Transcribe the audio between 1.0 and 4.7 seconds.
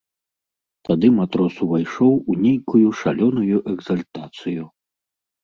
матрос увайшоў у нейкую шалёную экзальтацыю.